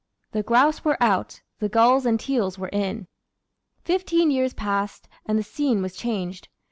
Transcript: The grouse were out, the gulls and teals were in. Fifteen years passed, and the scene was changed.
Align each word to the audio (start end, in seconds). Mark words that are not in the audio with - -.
The 0.31 0.41
grouse 0.41 0.83
were 0.83 0.97
out, 0.99 1.41
the 1.59 1.69
gulls 1.69 2.07
and 2.07 2.19
teals 2.19 2.57
were 2.57 2.69
in. 2.73 3.05
Fifteen 3.83 4.31
years 4.31 4.55
passed, 4.55 5.07
and 5.27 5.37
the 5.37 5.43
scene 5.43 5.83
was 5.83 5.95
changed. 5.95 6.47